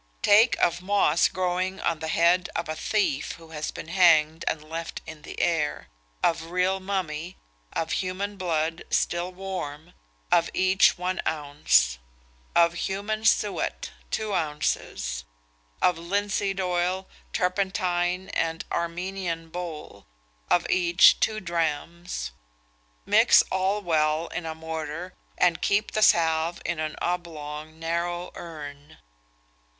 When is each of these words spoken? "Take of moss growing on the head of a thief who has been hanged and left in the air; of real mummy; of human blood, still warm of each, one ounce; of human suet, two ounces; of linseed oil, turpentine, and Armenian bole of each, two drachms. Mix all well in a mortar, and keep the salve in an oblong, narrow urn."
"Take 0.23 0.57
of 0.57 0.81
moss 0.81 1.27
growing 1.27 1.79
on 1.79 1.99
the 1.99 2.07
head 2.07 2.49
of 2.55 2.67
a 2.67 2.75
thief 2.75 3.33
who 3.33 3.49
has 3.49 3.69
been 3.69 3.89
hanged 3.89 4.43
and 4.47 4.67
left 4.67 4.99
in 5.05 5.21
the 5.21 5.39
air; 5.39 5.89
of 6.23 6.45
real 6.49 6.79
mummy; 6.79 7.37
of 7.73 7.91
human 7.91 8.35
blood, 8.35 8.83
still 8.89 9.31
warm 9.31 9.93
of 10.31 10.49
each, 10.55 10.97
one 10.97 11.21
ounce; 11.27 11.99
of 12.55 12.73
human 12.73 13.25
suet, 13.25 13.91
two 14.09 14.33
ounces; 14.33 15.23
of 15.83 15.99
linseed 15.99 16.59
oil, 16.59 17.07
turpentine, 17.31 18.29
and 18.29 18.65
Armenian 18.71 19.49
bole 19.49 20.07
of 20.49 20.65
each, 20.67 21.19
two 21.19 21.39
drachms. 21.39 22.31
Mix 23.05 23.43
all 23.51 23.81
well 23.83 24.29
in 24.29 24.47
a 24.47 24.55
mortar, 24.55 25.13
and 25.37 25.61
keep 25.61 25.91
the 25.91 26.01
salve 26.01 26.59
in 26.65 26.79
an 26.79 26.95
oblong, 27.03 27.77
narrow 27.77 28.31
urn." 28.33 28.97